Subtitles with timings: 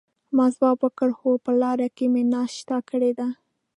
[0.35, 3.27] ما ځواب ورکړ: هو، په لاره کې مې ناشته کړې ده.